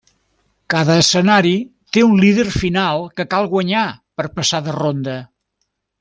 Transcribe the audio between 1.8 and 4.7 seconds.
té un líder final que cal guanyar per passar